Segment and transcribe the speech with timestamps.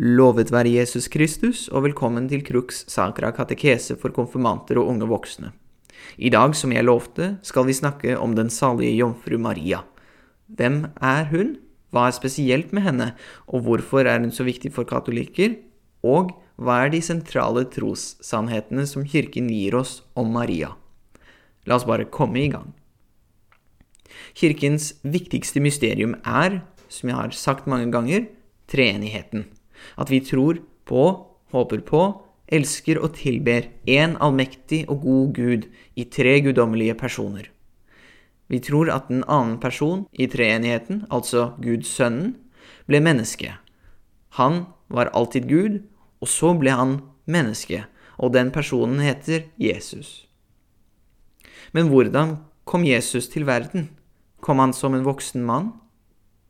[0.00, 5.50] Lovet være Jesus Kristus, og velkommen til Crux Sacra katekese for konfirmanter og unge voksne.
[6.16, 9.82] I dag, som jeg lovte, skal vi snakke om den salige jomfru Maria.
[10.48, 11.58] Hvem er hun?
[11.92, 13.10] Hva er spesielt med henne,
[13.44, 15.58] og hvorfor er hun så viktig for katolikker?
[16.00, 20.72] Og hva er de sentrale trossannhetene som Kirken gir oss om Maria?
[21.68, 22.72] La oss bare komme i gang.
[24.32, 28.30] Kirkens viktigste mysterium er, som jeg har sagt mange ganger,
[28.64, 29.50] treenigheten.
[29.96, 31.04] At vi tror på,
[31.52, 32.02] håper på,
[32.50, 37.50] elsker og tilber én allmektig og god Gud i tre guddommelige personer.
[38.50, 42.34] Vi tror at den annen person i treenigheten, altså Guds sønnen,
[42.90, 43.54] ble menneske.
[44.40, 45.78] Han var alltid Gud,
[46.20, 46.98] og så ble han
[47.30, 47.84] menneske,
[48.18, 50.26] og den personen heter Jesus.
[51.72, 53.88] Men hvordan kom Jesus til verden?
[54.42, 55.70] Kom han som en voksen mann?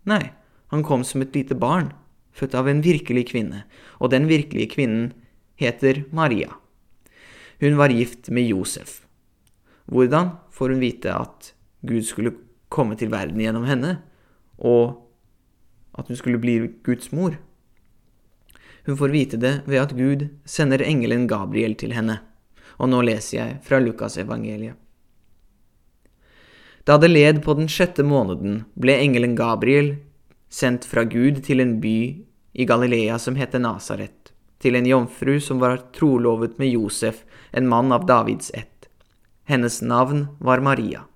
[0.09, 0.33] Nei,
[0.73, 1.93] han kom som et lite barn,
[2.37, 3.65] født av en virkelig kvinne,
[3.99, 5.13] og den virkelige kvinnen
[5.61, 6.55] heter Maria.
[7.61, 9.03] Hun var gift med Josef.
[9.91, 11.53] Hvordan får hun vite at
[11.87, 12.37] Gud skulle
[12.73, 13.99] komme til verden gjennom henne,
[14.57, 15.01] og
[15.99, 17.37] at hun skulle bli Guds mor?
[18.87, 22.21] Hun får vite det ved at Gud sender engelen Gabriel til henne,
[22.81, 24.79] og nå leser jeg fra Lukasevangeliet.
[26.89, 29.99] Da det led på den sjette måneden, ble engelen Gabriel
[30.51, 31.99] sendt fra Gud til en by
[32.53, 37.93] i Galilea som heter Nasaret, til en jomfru som var trolovet med Josef, en mann
[37.93, 38.89] av Davids ett.
[39.45, 41.07] Hennes navn var Maria.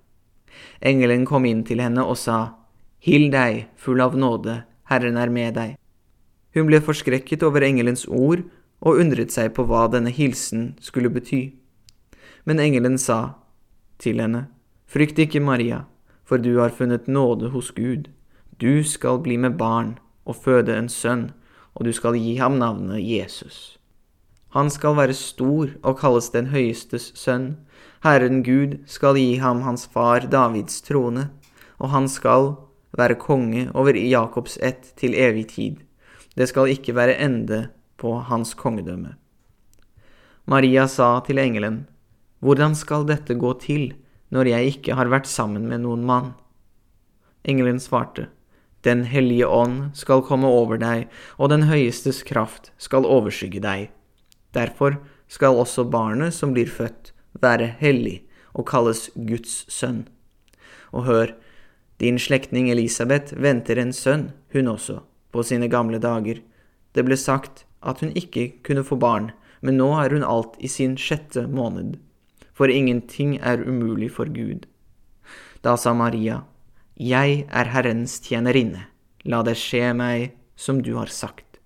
[0.79, 2.55] Engelen kom inn til henne og sa,
[2.99, 5.75] Hill deg, full av nåde, Herren er med deg.
[6.55, 8.41] Hun ble forskrekket over engelens ord
[8.79, 11.53] og undret seg på hva denne hilsen skulle bety.
[12.45, 13.37] Men engelen sa
[14.01, 14.47] til henne,
[14.85, 15.85] Frykt ikke, Maria,
[16.23, 18.07] for du har funnet nåde hos Gud.
[18.59, 21.31] Du skal bli med barn og føde en sønn,
[21.75, 23.77] og du skal gi ham navnet Jesus.
[24.55, 27.57] Han skal være stor og kalles den høyestes sønn.
[28.05, 31.27] Herren Gud skal gi ham hans far Davids trone,
[31.83, 32.53] og han skal
[32.95, 35.81] være konge over Jakobs ett til evig tid.
[36.35, 37.67] Det skal ikke være ende
[37.99, 39.17] på hans kongedømme.
[40.47, 41.87] Maria sa til engelen,
[42.39, 43.95] Hvordan skal dette gå til
[44.29, 46.33] når jeg ikke har vært sammen med noen mann?
[47.43, 48.29] Engelen svarte,
[48.85, 51.09] den hellige ånd skal komme over deg,
[51.41, 53.89] og den høyestes kraft skal overskygge deg.
[54.53, 58.21] Derfor skal også barnet som blir født, være hellig
[58.53, 60.05] og kalles Guds sønn.
[60.93, 61.33] Og hør,
[61.99, 65.01] din slektning Elisabeth venter en sønn, hun også,
[65.31, 66.39] på sine gamle dager.
[66.95, 69.31] Det ble sagt at hun ikke kunne få barn,
[69.61, 71.97] men nå er hun alt i sin sjette måned.
[72.55, 74.67] For ingenting er umulig for Gud.
[75.65, 76.43] Da sa Maria,
[76.95, 78.85] jeg er Herrens tjenerinne,
[79.27, 81.59] la det skje meg som du har sagt.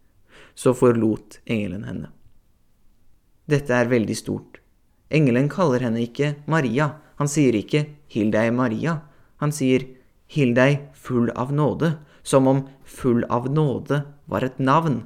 [0.57, 2.09] Så forlot engelen henne.
[3.45, 4.57] Dette er veldig stort.
[5.13, 9.03] Engelen kaller henne ikke Maria, han sier ikke Hill deg, Maria,
[9.37, 9.85] han sier
[10.33, 15.03] Hill deg full av nåde, som om full av nåde var et navn.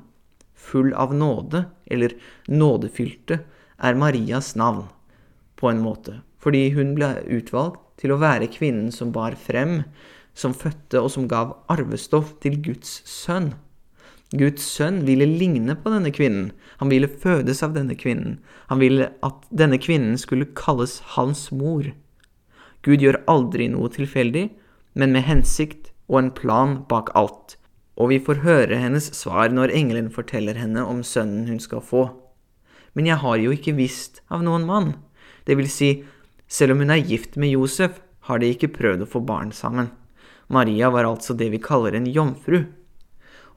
[0.56, 2.16] Full av nåde, eller
[2.48, 3.42] nådefylte,
[3.76, 4.88] er Marias navn,
[5.60, 9.82] på en måte, fordi hun ble utvalgt til å være kvinnen som bar frem,
[10.34, 13.54] som fødte og som gav arvestoff til Guds sønn.
[14.34, 16.50] Guds sønn ville ligne på denne kvinnen,
[16.82, 18.40] han ville fødes av denne kvinnen,
[18.70, 21.92] han ville at denne kvinnen skulle kalles hans mor.
[22.84, 24.48] Gud gjør aldri noe tilfeldig,
[24.98, 27.56] men med hensikt og en plan bak alt,
[27.94, 32.08] og vi får høre hennes svar når engelen forteller henne om sønnen hun skal få.
[32.98, 34.96] Men jeg har jo ikke visst av noen mann.
[35.46, 35.92] Det vil si,
[36.54, 37.98] selv om hun er gift med Josef,
[38.30, 39.90] har de ikke prøvd å få barn sammen.
[40.54, 42.62] Maria var altså det vi kaller en jomfru.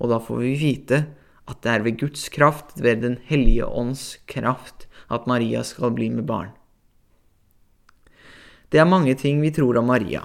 [0.01, 1.03] Og da får vi vite
[1.47, 6.09] at det er ved Guds kraft, ved Den hellige ånds kraft, at Maria skal bli
[6.11, 6.55] med barn.
[8.73, 10.25] Det er mange ting vi tror om Maria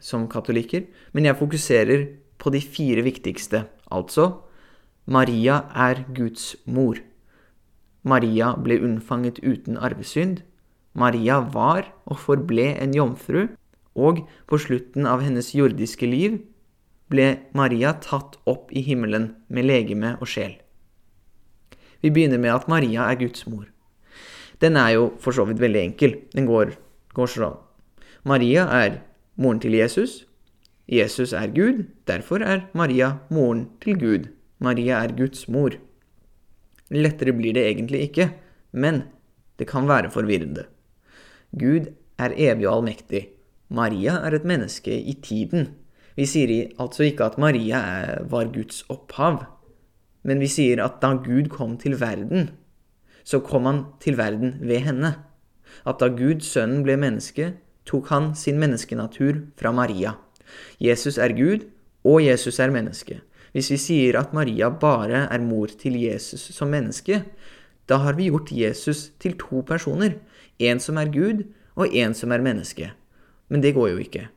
[0.00, 2.06] som katolikker, men jeg fokuserer
[2.40, 3.66] på de fire viktigste.
[3.92, 4.40] Altså
[5.06, 6.98] Maria er Guds mor.
[8.02, 10.40] Maria ble unnfanget uten arvesynd.
[10.92, 13.46] Maria var og forble en jomfru,
[13.94, 16.40] og på slutten av hennes jordiske liv
[17.10, 20.54] ble Maria tatt opp i himmelen med legeme og sjel.
[22.00, 23.66] Vi begynner med at Maria er Guds mor.
[24.60, 26.16] Den er jo for så vidt veldig enkel.
[26.34, 26.74] Den går,
[27.16, 27.58] går sånn.
[28.24, 29.00] Maria er
[29.40, 30.24] moren til Jesus.
[30.90, 34.28] Jesus er Gud, derfor er Maria moren til Gud.
[34.60, 35.76] Maria er Guds mor.
[36.90, 38.32] Lettere blir det egentlig ikke,
[38.72, 39.04] men
[39.58, 40.66] det kan være forvirrende.
[41.58, 43.28] Gud er evig og allmektig.
[43.70, 45.70] Maria er et menneske i tiden.
[46.16, 47.80] Vi sier altså ikke at Maria
[48.30, 49.44] var Guds opphav.
[50.22, 52.50] Men vi sier at da Gud kom til verden,
[53.24, 55.14] så kom han til verden ved henne.
[55.86, 57.54] At da Gud, sønnen, ble menneske,
[57.88, 60.16] tok han sin menneskenatur fra Maria.
[60.80, 61.64] Jesus er Gud,
[62.04, 63.20] og Jesus er menneske.
[63.52, 67.22] Hvis vi sier at Maria bare er mor til Jesus som menneske,
[67.88, 70.14] da har vi gjort Jesus til to personer.
[70.60, 72.92] En som er Gud, og en som er menneske.
[73.48, 74.28] Men det går jo ikke.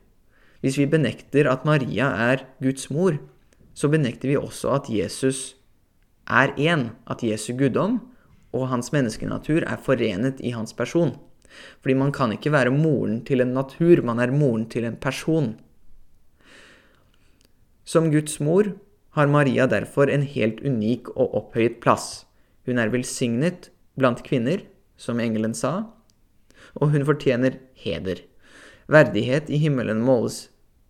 [0.64, 3.18] Hvis vi benekter at Maria er Guds mor,
[3.76, 5.58] så benekter vi også at Jesus
[6.24, 8.00] er én, at Jesu guddom
[8.54, 11.16] og hans menneskenatur er forenet i hans person.
[11.82, 15.54] Fordi man kan ikke være moren til en natur, man er moren til en person.
[17.84, 18.72] Som Guds mor
[19.14, 22.24] har Maria derfor en helt unik og opphøyet plass.
[22.66, 23.68] Hun er velsignet
[23.98, 24.64] blant kvinner,
[24.96, 25.84] som engelen sa,
[26.74, 28.22] og hun fortjener heder.
[28.90, 30.48] Verdighet i himmelen måles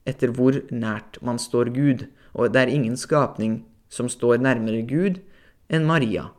[0.08, 5.20] etter hvor nært man står Gud, og det er ingen skapning som står nærmere Gud
[5.72, 6.30] enn Maria.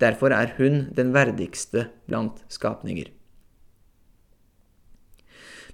[0.00, 3.08] Derfor er hun den verdigste blant skapninger.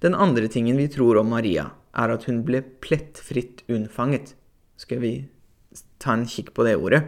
[0.03, 4.35] Den andre tingen vi tror om Maria, er at hun ble plettfritt unnfanget.
[4.81, 5.13] Skal vi
[6.03, 7.05] ta en kikk på det ordet?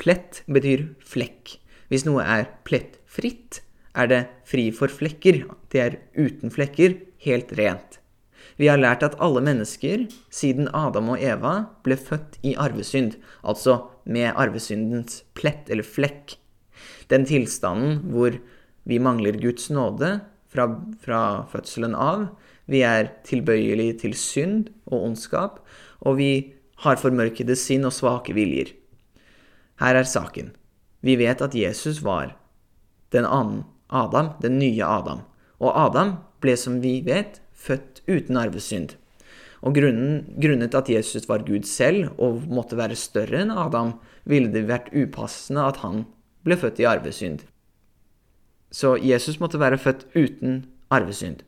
[0.00, 1.58] Plett betyr flekk.
[1.90, 3.60] Hvis noe er plettfritt,
[3.94, 5.44] er det fri for flekker.
[5.70, 8.00] Det er uten flekker, helt rent.
[8.60, 11.54] Vi har lært at alle mennesker, siden Adam og Eva,
[11.86, 16.36] ble født i arvesynd, altså med arvesyndens plett eller flekk.
[17.10, 18.36] Den tilstanden hvor
[18.84, 20.18] vi mangler Guds nåde
[20.52, 20.68] fra,
[21.02, 21.20] fra
[21.50, 22.28] fødselen av,
[22.70, 25.60] vi er tilbøyelige til synd og ondskap,
[26.00, 26.54] og vi
[26.84, 28.72] har formørkede sinn og svake viljer.
[29.82, 30.52] Her er saken.
[31.04, 32.36] Vi vet at Jesus var
[33.12, 33.64] den annen
[33.94, 35.22] Adam, den nye Adam.
[35.62, 38.96] Og Adam ble, som vi vet, født uten arvesynd.
[39.64, 43.94] Og grunnen, grunnet at Jesus var Gud selv og måtte være større enn Adam,
[44.28, 46.04] ville det vært upassende at han
[46.44, 47.46] ble født i arvesynd.
[48.74, 51.44] Så Jesus måtte være født uten arvesynd.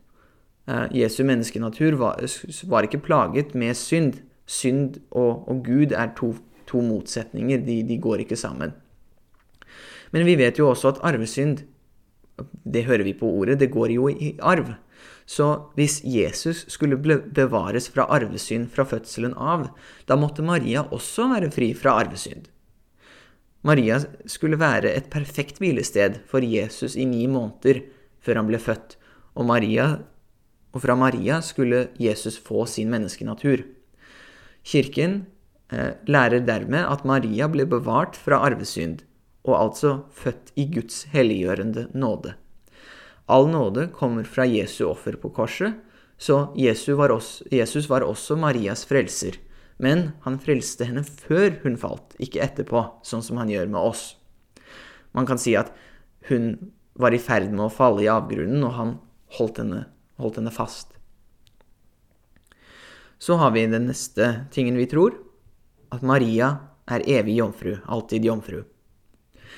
[0.70, 2.22] Eh, Jesu menneskenatur var,
[2.70, 4.22] var, ikke plaget med synd.
[4.46, 8.72] Synd og, og Gud er to, to motsetninger, de, de går ikke sammen.
[10.14, 11.66] Men vi vet jo også at arvesynd
[12.64, 14.74] det hører vi på ordet, det går jo i arv.
[15.26, 19.68] Så hvis Jesus skulle bevares fra arvesynd fra fødselen av,
[20.06, 22.46] da måtte Maria også være fri fra arvesynd.
[23.66, 23.98] Maria
[24.30, 27.82] skulle være et perfekt hvilested for Jesus i ni måneder
[28.22, 28.94] før han ble født,
[29.34, 29.86] og, Maria,
[30.72, 33.64] og fra Maria skulle Jesus få sin menneskenatur.
[34.66, 35.26] Kirken
[35.72, 39.02] eh, lærer dermed at Maria ble bevart fra arvesynd,
[39.46, 42.34] og altså født i Guds helliggjørende nåde.
[43.26, 45.78] All nåde kommer fra Jesu offer på korset,
[46.18, 46.94] så Jesus
[47.88, 49.36] var, også, Marias frelser.
[49.78, 54.04] Men han frelste henne før hun falt, ikke etterpå, sånn som han gjør med oss.
[55.12, 55.74] Man kan si at
[56.30, 58.94] hun var i ferd med å falle i avgrunnen, og han
[59.36, 59.82] holdt henne,
[60.22, 60.94] holdt henne fast.
[63.18, 65.18] Så har vi den neste tingen vi tror,
[65.92, 66.54] at Maria
[66.88, 68.62] er evig jomfru, alltid jomfru.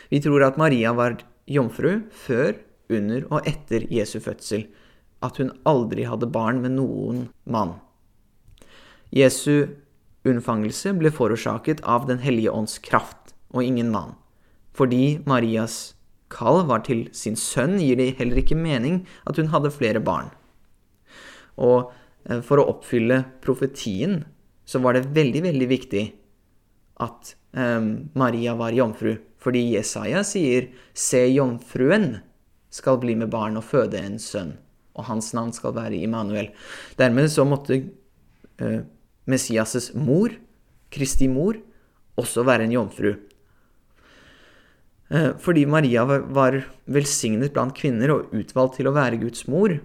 [0.08, 1.18] Vi tror at Maria var
[1.48, 2.56] jomfru før,
[2.88, 4.64] under og etter Jesu fødsel,
[5.20, 7.74] at hun aldri hadde barn med noen mann.
[9.12, 9.68] Jesu
[10.28, 14.16] unnfangelse ble forårsaket av Den hellige ånds kraft og ingen mann.
[14.72, 15.94] Fordi Marias
[16.32, 20.30] kall var til sin sønn, gir det heller ikke mening at hun hadde flere barn.
[21.56, 21.90] Og
[22.28, 24.22] eh, for å oppfylle profetien
[24.68, 26.04] så var det veldig, veldig viktig
[27.00, 29.14] at um, Maria var jomfru.
[29.38, 32.20] Fordi Jesaja sier 'Se, jomfruen
[32.70, 34.56] skal bli med barn og føde en sønn',
[34.98, 36.50] og hans navn skal være Immanuel.
[36.98, 37.84] Dermed så måtte
[38.60, 38.82] uh,
[39.26, 40.34] Messias' mor,
[40.90, 41.56] Kristi mor,
[42.16, 43.14] også være en jomfru.
[45.08, 49.78] Uh, fordi Maria var, var, velsignet blant kvinner og utvalgt til å være Guds mor,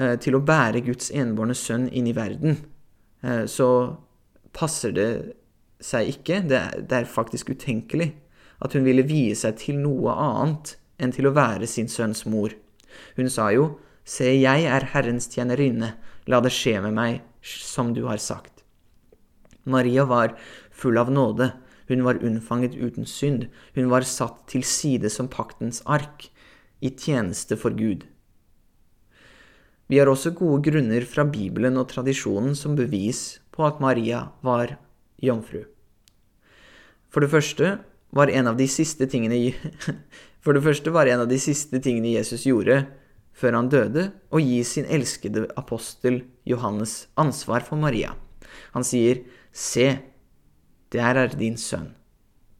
[0.00, 2.62] uh, til å bære Guds enbårne sønn inn i verden,
[3.50, 3.96] så
[4.54, 5.08] passer det
[5.82, 8.12] seg ikke, det er, det er faktisk utenkelig,
[8.62, 12.54] at hun ville vie seg til noe annet enn til å være sin sønns mor.
[13.16, 15.96] Hun sa jo, Se, jeg er Herrens tjenerinne,
[16.30, 18.62] la det skje med meg som du har sagt.
[19.66, 20.36] Maria var
[20.70, 21.50] full av nåde,
[21.90, 26.28] hun var unnfanget uten synd, hun var satt til side som paktens ark,
[26.78, 28.04] i tjeneste for Gud.
[29.88, 34.76] Vi har også gode grunner fra Bibelen og tradisjonen som bevis på at Maria var
[35.22, 35.62] jomfru.
[37.08, 37.78] For det første
[38.10, 39.54] var en av de siste tingene
[40.44, 42.84] For det første var en av de siste tingene Jesus gjorde
[43.36, 48.14] før han døde, å gi sin elskede apostel Johannes ansvar for Maria.
[48.72, 49.86] Han sier, Se,
[50.92, 51.94] der er din sønn.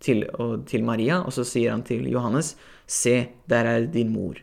[0.01, 0.27] til,
[0.69, 2.55] til, Maria, og så sier han til Johannes,
[2.87, 4.37] se, der er din mor.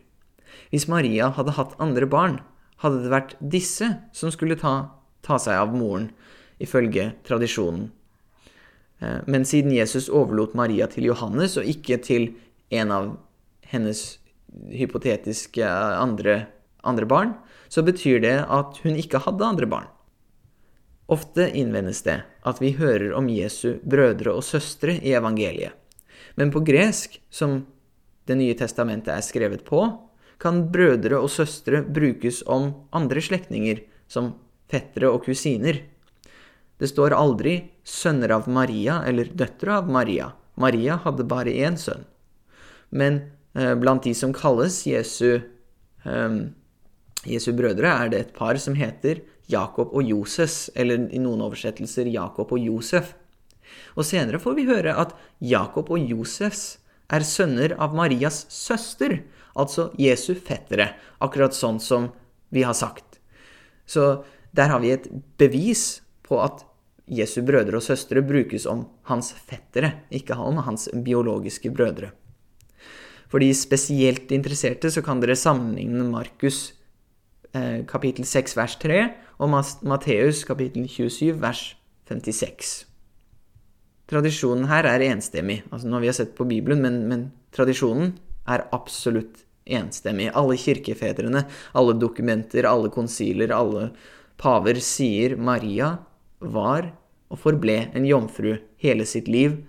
[0.74, 2.40] Hvis Maria hadde hatt andre barn,
[2.82, 4.74] hadde det vært disse som skulle ta,
[5.22, 6.10] ta seg av moren,
[6.60, 7.92] ifølge tradisjonen.
[9.02, 12.32] Eh, men siden Jesus overlot Maria til Johannes, og ikke til
[12.74, 13.10] en av
[13.74, 14.04] hennes
[14.74, 16.46] hypotetiske andre,
[16.84, 17.34] andre barn,
[17.70, 19.90] så betyr det at hun ikke hadde andre barn.
[21.12, 25.74] Ofte innvendes det at vi hører om Jesu brødre og søstre i evangeliet.
[26.36, 27.66] Men på gresk, som
[28.24, 29.82] Det nye testamentet er skrevet på,
[30.40, 34.30] kan brødre og søstre brukes om andre slektninger, som
[34.72, 35.82] fettere og kusiner.
[36.84, 40.34] Det står aldri 'sønner av Maria' eller 'døtre av Maria'.
[40.60, 42.04] Maria hadde bare én sønn.
[42.92, 45.40] Men eh, blant de som kalles Jesu,
[46.04, 46.34] eh,
[47.24, 52.12] Jesu brødre, er det et par som heter Jakob og Joses, eller i noen oversettelser
[52.12, 53.14] Jakob og Josef.
[53.96, 59.22] Og senere får vi høre at Jakob og Josefs er sønner av Marias søster,
[59.56, 62.12] altså Jesu fettere, akkurat sånn som
[62.52, 63.22] vi har sagt.
[63.88, 65.08] Så der har vi et
[65.40, 66.66] bevis på at
[67.10, 72.14] Jesu brødre og søstre brukes om hans fettere, ikke om hans biologiske brødre.
[73.28, 76.76] For de spesielt interesserte så kan dere sammenligne Markus
[77.56, 79.00] eh, kapittel 6 vers 3
[79.42, 79.50] og
[79.84, 81.64] Matteus kapittel 27 vers
[82.08, 82.86] 56.
[84.12, 85.64] Tradisjonen her er enstemmig.
[85.72, 88.14] Altså Nå har vi sett på Bibelen, men, men tradisjonen
[88.48, 90.30] er absolutt enstemmig.
[90.38, 93.90] Alle kirkefedrene, alle dokumenter, alle konsiler, alle
[94.40, 95.96] paver sier Maria
[96.52, 96.92] var
[97.34, 99.62] og forble en jomfru hele sitt liv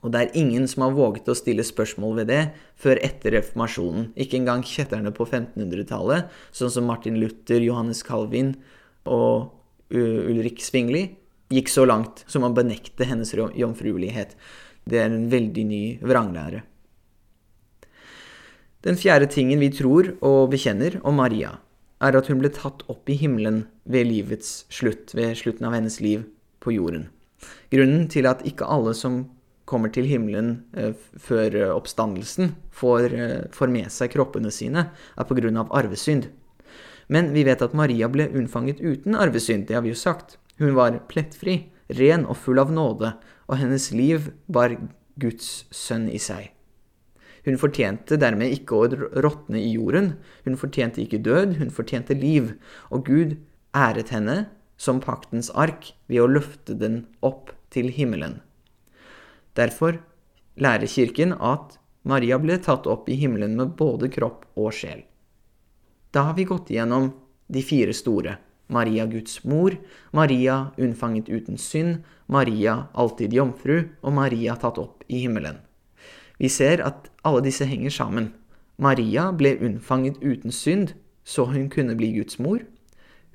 [0.00, 2.40] og det er ingen som har våget å stille spørsmål ved det
[2.80, 4.10] før etter reformasjonen.
[4.16, 8.54] Ikke engang kjetterne på 1500-tallet, sånn som Martin Luther, Johannes Calvin
[9.04, 9.52] og
[9.92, 11.04] Ulrik Svingli,
[11.52, 14.36] gikk så langt som å benekte hennes jomfruelighet.
[14.88, 16.64] Det er en veldig ny vranglære.
[18.80, 21.58] Den fjerde tingen vi tror og bekjenner om Maria,
[22.00, 26.00] er at hun ble tatt opp i himmelen ved livets slutt, ved slutten av hennes
[26.00, 26.24] liv
[26.60, 27.08] på jorden.
[27.72, 29.24] Grunnen til at ikke alle som
[29.70, 35.50] kommer til himmelen eh, før eh, oppstandelsen, får, eh, får, med seg kroppene sine, er
[35.62, 36.30] av arvesynd.
[37.10, 40.38] Men vi vet at Maria ble unnfanget uten arvesynd, det har vi jo sagt.
[40.58, 43.14] Hun var plettfri, ren og full av nåde,
[43.48, 44.76] og hennes liv bar
[45.20, 46.50] Guds sønn i seg.
[47.46, 48.88] Hun fortjente dermed ikke å
[49.24, 52.52] råtne i jorden, hun fortjente ikke død, hun fortjente liv,
[52.92, 53.38] og Gud
[53.76, 58.40] æret henne som paktens ark ved å løfte den opp til himmelen.
[59.56, 60.00] Derfor
[60.60, 65.02] lærer Kirken at Maria ble tatt opp i himmelen med både kropp og sjel.
[66.10, 67.12] Da har vi gått igjennom
[67.52, 68.38] de fire store.
[68.70, 69.74] Maria Guds mor,
[70.14, 75.58] Maria unnfanget uten synd, Maria alltid jomfru og Maria tatt opp i himmelen.
[76.40, 78.32] Vi ser at alle disse henger sammen.
[78.80, 80.94] Maria ble unnfanget uten synd,
[81.24, 82.64] så hun kunne bli Guds mor.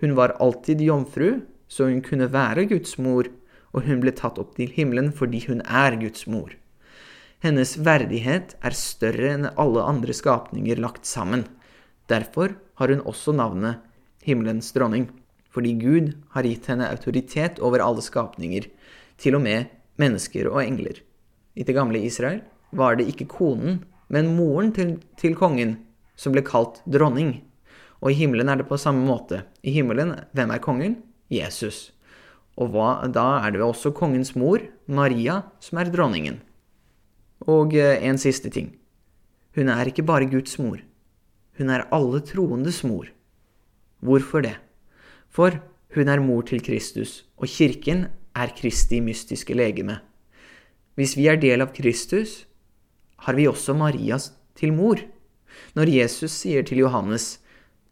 [0.02, 3.30] Hun var alltid jomfru, så hun kunne være Guds mor
[3.76, 6.54] og hun ble tatt opp til himmelen fordi hun er Guds mor.
[7.44, 11.44] Hennes verdighet er større enn alle andre skapninger lagt sammen.
[12.10, 13.84] Derfor har hun også navnet
[14.26, 15.10] himmelens dronning,
[15.52, 18.70] fordi Gud har gitt henne autoritet over alle skapninger,
[19.20, 19.70] til og med
[20.02, 20.98] mennesker og engler.
[21.56, 22.42] I det gamle Israel
[22.76, 25.78] var det ikke konen, men moren til, til kongen
[26.20, 27.40] som ble kalt dronning.
[28.04, 29.44] Og i himmelen er det på samme måte.
[29.66, 31.00] I himmelen, hvem er kongen?
[31.32, 31.90] Jesus.
[32.56, 36.40] Og hva, da er det jo også kongens mor, Maria, som er dronningen.
[37.52, 38.74] Og eh, en siste ting.
[39.56, 40.80] Hun er ikke bare Guds mor.
[41.58, 43.08] Hun er alle troendes mor.
[44.04, 44.56] Hvorfor det?
[45.32, 45.58] For
[45.96, 50.02] hun er mor til Kristus, og kirken er Kristi mystiske legeme.
[50.96, 52.44] Hvis vi er del av Kristus,
[53.24, 55.00] har vi også Marias til mor.
[55.76, 57.40] Når Jesus sier til Johannes,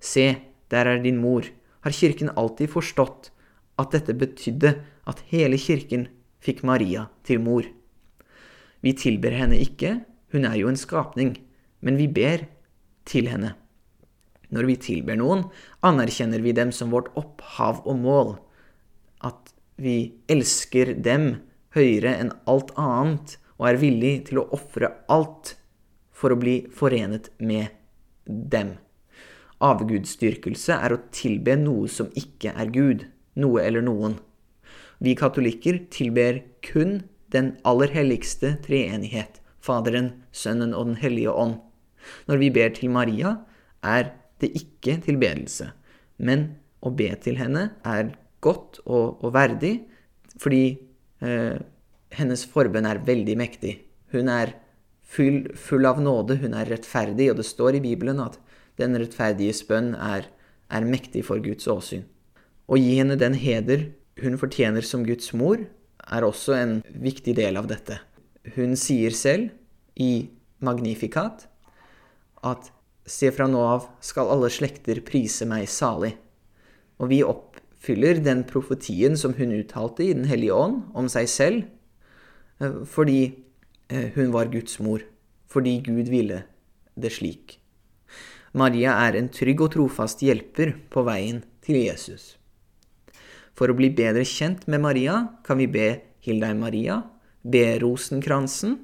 [0.03, 0.35] Se,
[0.67, 1.45] der er din mor,
[1.83, 3.29] har kirken alltid forstått
[3.79, 4.73] at dette betydde
[5.07, 6.09] at hele kirken
[6.43, 7.63] fikk Maria til mor.
[8.83, 10.01] Vi tilber henne ikke,
[10.35, 11.37] hun er jo en skapning,
[11.79, 12.43] men vi ber
[13.07, 13.53] til henne.
[14.53, 15.45] Når vi tilber noen,
[15.85, 18.35] anerkjenner vi dem som vårt opphav og mål,
[19.23, 21.37] at vi elsker dem
[21.73, 25.55] høyere enn alt annet og er villig til å ofre alt
[26.13, 27.73] for å bli forenet med
[28.25, 28.77] dem.
[29.63, 33.05] Avgudsdyrkelse er å tilbe noe som ikke er Gud
[33.39, 34.17] noe eller noen.
[35.03, 37.01] Vi katolikker tilber kun
[37.33, 41.55] den aller helligste treenighet, Faderen, Sønnen og Den hellige ånd.
[42.27, 43.37] Når vi ber til Maria,
[43.83, 44.11] er
[44.43, 45.69] det ikke tilbedelse,
[46.19, 46.49] men
[46.83, 48.11] å be til henne er
[48.43, 49.77] godt og, og verdig,
[50.39, 50.63] fordi
[51.23, 51.55] eh,
[52.17, 53.77] hennes forbønn er veldig mektig.
[54.13, 54.53] Hun er
[55.01, 58.39] full, full, av nåde, hun er rettferdig, og det står i Bibelen at
[58.81, 60.27] den rettferdiges bønn er,
[60.73, 62.05] er mektig for Guds åsyn.
[62.69, 63.89] Å gi henne den heder
[64.21, 65.61] hun fortjener som Guds mor,
[66.03, 67.99] er også en viktig del av dette.
[68.55, 69.53] Hun sier selv
[69.95, 70.27] i
[70.63, 71.45] Magnificat
[72.43, 72.69] at
[73.07, 76.13] se fra nå av skal alle slekter prise meg salig.
[76.99, 81.63] Og vi oppfyller den profetien som hun uttalte i Den hellige ånd om seg selv,
[82.59, 83.33] fordi
[83.89, 85.03] eh, hun var Guds mor,
[85.49, 86.43] fordi Gud ville
[86.95, 87.59] det slik.
[88.53, 92.35] Maria er en trygg og trofast hjelper på veien til Jesus.
[93.57, 95.87] For å bli bedre kjent med Maria kan vi be
[96.23, 97.01] Hildei Maria,
[97.43, 98.77] be rosenkransen,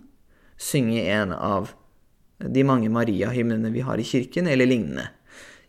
[0.60, 1.72] synge en av
[2.40, 5.10] de mange Maria-hymnene vi har i kirken, eller lignende.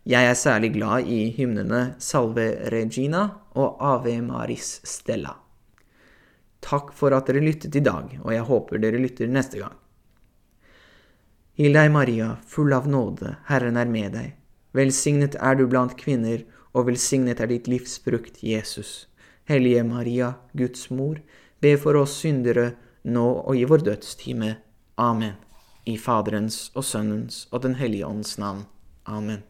[0.09, 5.37] Jeg er særlig glad i hymnene Salve Regina og Ave Maris Stella.
[6.61, 9.77] Takk for at dere lyttet i dag, og jeg håper dere lytter neste gang.
[11.61, 14.37] Hil deg, Maria, full av nåde, Herren er med deg.
[14.77, 19.11] Velsignet er du blant kvinner, og velsignet er ditt livs frukt, Jesus.
[19.51, 21.19] Hellige Maria, Guds mor,
[21.61, 22.71] be for oss syndere,
[23.03, 24.55] nå og i vår dødstime.
[25.01, 25.37] Amen.
[25.89, 28.67] I Faderens og Sønnens og Den hellige ånds navn.
[29.09, 29.50] Amen.